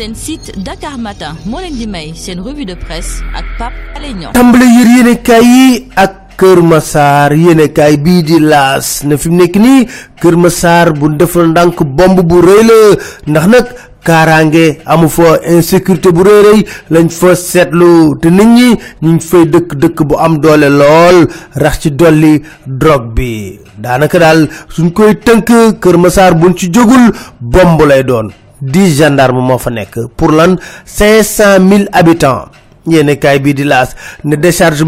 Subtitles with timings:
[0.00, 4.14] seen site Dakar Matin moo leen di may seen revue de presse ak Pape Alé
[4.16, 4.32] Niang.
[5.96, 7.36] Ak Kër Massar.
[7.36, 9.84] Yéenekaay bii di laas ne fi mu nekk nii
[10.22, 12.38] Kër Massar bu defal ndànk bomb bu
[13.28, 13.66] ndax nag
[14.06, 16.60] kaaraange amu fa insécurité bu rëy rëy
[16.92, 18.16] lañ fa seetlu.
[18.22, 18.68] Te nit ñi
[19.04, 21.18] ñu fay dëkk dëkk bu am doole lool.
[21.62, 23.60] Rax ci dolli drogue bi.
[23.76, 29.40] Daanaka daal suñ koy tënk Kër Massar buñ ci jógul bomb lay doon dix gendarme
[29.40, 29.98] moo fa nekk.
[30.16, 32.48] Pour lan cinq cent mille habitants.
[32.86, 33.90] Yéene kaay bii di laas
[34.24, 34.82] ne décharge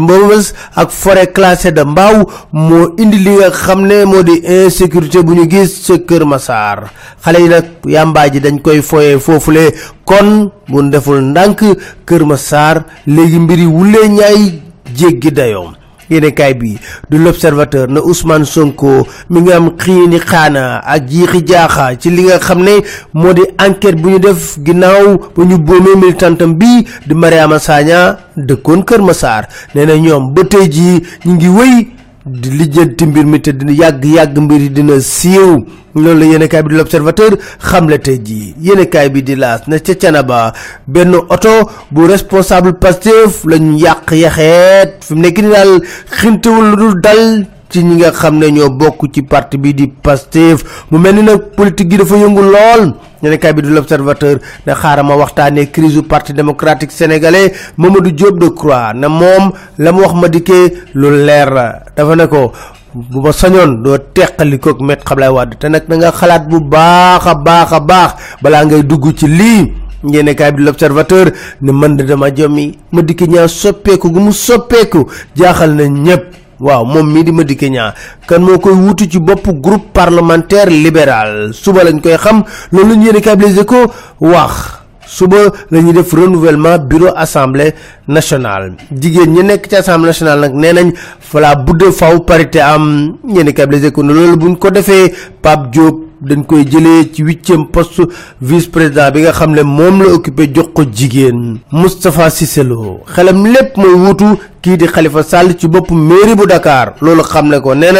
[0.75, 5.33] ak forêt classée de Mbao moo indi li nga xam ne moo di insécurité bu
[5.35, 6.89] ñu gis ca Kër Massar.
[7.23, 9.73] Xale yi nag yàmbaa ji dañ koy foyee foofule.
[10.05, 11.61] Kon bu deful ndànk
[12.05, 14.61] Kër Massar léegi mbiri wulee ñaay
[14.95, 15.73] jéggi dayoom
[16.09, 16.77] yéene kaay bi
[17.09, 22.23] du l'observateur ne Ousmane Sonko mi ngi am xiini xaana ak jiixi jaaxa ci li
[22.23, 22.79] nga xam ne
[23.13, 28.17] moo di enquête bu ñu def ginnaaw ba ñu boomee militantam bi di Mariama Sagna
[28.35, 29.47] dëkkoon Kër Massar.
[29.75, 31.87] nee na ñoom ba jii ñu ngi wéy
[32.25, 35.63] di lijjanti mbir mi te dina yàgg-yàgg mbir yi dina siiw.
[35.95, 38.55] Loolu la yéene kaay bi di l'observateur xam la tey jii.
[38.61, 40.53] Yéene kaay bi di laas na ca Canaba
[40.87, 45.03] benn oto bu responsable Pastef lañu yàq yaxeet.
[45.05, 49.09] Fi mu nekk ni daal xintewul dul dal ci ñi nga xam ne ñoo bokk
[49.11, 52.93] ci parti bi di Pastef mu mel ni nag politique gi dafa yëngu lool.
[53.23, 58.11] Yéene kaay bi di l'observateur ne xaaral ma waxtaanee crise du parti démocratique sénégalais Mamadou
[58.11, 61.49] Diop Decroix ne moom la mu wax ma dikkee lu leer
[61.97, 62.51] dafa ne ko
[62.93, 66.59] bu ma sañoon doo teqali koog met Abdoulaye Wade te nag da nga xalaat bu
[66.59, 69.73] baax a baax a baax balaa ngay dugg ci lii.
[70.03, 71.31] Yéene kaay bi l'observateur
[71.61, 76.42] ne man de dama jommi ma dikki ñaa soppeeku gu mu soppeeku jaaxal na ñépp
[76.63, 77.93] waaw moom mii di Madické Niang.
[78.27, 81.53] Kan moo koy wutu ci bopp groupe parlementaire libéral.
[81.53, 84.79] Suba lañ koy xam loolu la ñu yéene kaay bi Les Échos wax.
[85.05, 85.37] Suba
[85.69, 87.73] la ñuy def renouvellement bureau assemblée
[88.07, 88.73] nationale.
[88.91, 93.17] Jigéen ñi nekk ci assemblée nationale nag nee nañ fala budde faw parité am.
[93.23, 95.11] Bi Les Échos ne loolu buñ ko defee
[95.41, 98.01] Pape Diop dañ koy jëlee ci huitième poste
[98.41, 103.01] vice président bi nga xam ne moom la occupé jox ko jigéen Moustapha Cissé Lo.
[103.13, 104.25] Xelam lépp mooy wutu
[104.61, 106.93] kii di Khalifa Sall ci bopp mairie bu Dakar.
[107.01, 107.99] Loolu xam ko nee na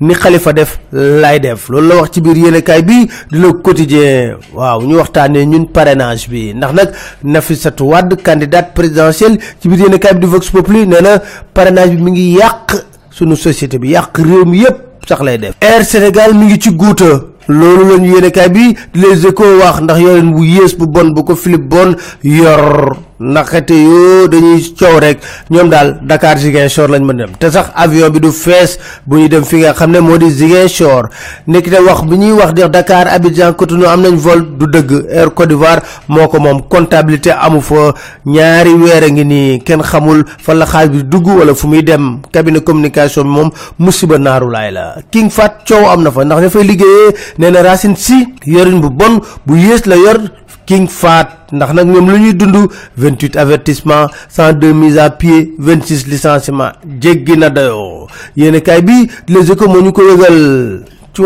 [0.00, 1.68] ni Khalifa def lay def.
[1.68, 4.36] Loolu la wax ci biir yéenekaay bi di Le Quotidien.
[4.54, 6.54] Waaw ñu waxtaanee ñun parrainage bi.
[6.54, 6.90] Ndax nag
[7.24, 11.18] Nafissatou Wade candidate présidentielle ci biir yéenekaay bi di Vox Populi nee na
[11.52, 12.76] parrainage bi mi ngi yàq
[13.10, 15.54] sunu société bi yàq réew mi yépp sax lay def.
[15.60, 17.04] Air Sénégal mi ngi ci guuta
[17.48, 21.34] loolu lañu yéenekaay bi Les Échos wax ndax yoreen bu yées bu bon bu ko
[21.34, 23.07] Philippe Bon yor.
[23.20, 25.18] Ndaxte yoo dañuy coow rek
[25.50, 27.30] ñoom daal Dakar Ziguinchor lañ mën dem.
[27.38, 30.30] Te sax avion bi du fees bu ñuy dem fi nga xam ne moo di
[30.30, 31.08] Ziguinchor.
[31.46, 35.06] Te wax bi ñuy wax di Dakar Abidjan Cotonou am nañ vol du dëgg.
[35.10, 36.62] Air Côte d'Ivoire moo ko moom.
[36.68, 37.92] Comptabilité amu fa.
[38.26, 39.58] Ñaari weer ngi nii.
[39.64, 42.20] Kenn xamul fan la xaalis bi dugg wala fu muy dem.
[42.32, 44.96] Cabinet communication bi moom musiba la.
[45.10, 46.24] King Fat coow am na fa.
[46.24, 50.18] Ndax dafay liggéeyee na Racine Sy yorin bu bon bu yées la yor
[50.68, 52.68] King Fat ndax nag ñoom dund
[52.98, 58.06] 28 avertissement 102 mise à pied 26 licenciement jéggi na dayoo.
[58.36, 60.02] Yéene kaay bi Les Échos moo ñu ko
[61.14, 61.22] ci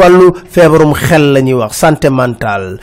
[1.74, 2.78] santé mentale.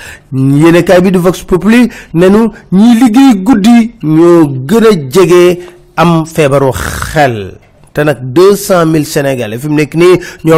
[1.17, 5.59] Vox Populi nenu ñiy liggéey guddi ñoo gën a jege
[5.95, 7.53] am feebaru xel.
[7.93, 10.51] Te nag deux cent mille sénégalais fi mu nekk nii ne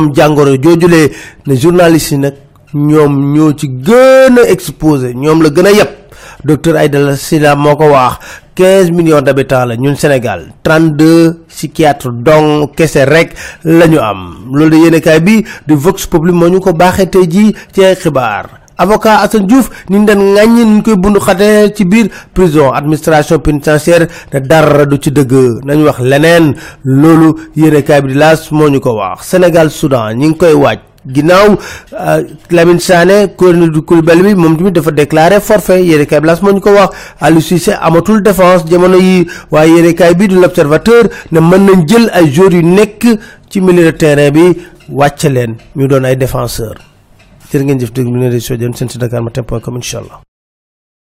[2.17, 2.33] nag
[2.73, 5.89] ñoom ñoo ci gën a exposé ñoom la gën a yeb
[6.43, 8.19] docteur Aïdala Sylla moo ko wax
[8.55, 13.33] quinze millions d'habitants la ñun Sénégal trente deux psychiatres donc kese rek
[13.63, 14.35] la ñu am.
[14.51, 17.95] Loolu de yéenekaay bi di Vox Populi moo ñu ko baaxee tey jii ci ay
[17.95, 18.45] xibaar.
[18.77, 22.71] Avocat Assane Diouf ni den ŋàññi ni koy bundu xate ci biir prison.
[22.73, 25.63] Administration pénitentiaire ne dara du ci dëgg.
[25.65, 26.55] Nañu wax leneen.
[26.83, 29.27] Loolu yéenekaay bi di laas moo ñu ko wax.
[29.27, 31.57] Sénégal Soudan ñi ngi koy waaj ginnaaw
[32.51, 36.51] Lamine Sané colonel du Koulibaly bi moom tamit dafa déclaré forfait yéenekaay kay blas moo
[36.53, 36.89] ñu ko wax
[37.19, 42.09] Aliou Cissé amatul défense jamono yi waaye kay bi du l'Observateur ne mën nañ jël
[42.13, 43.07] ay joueurs yu nekk
[43.49, 44.57] ci milieu de terrain bi
[44.89, 46.79] wàcc leen ñu doon ay défenseurs
[47.51, 50.21] jërë ngeen jëf déglu ne réseau jëm seen si Dakar Matin point com incha allah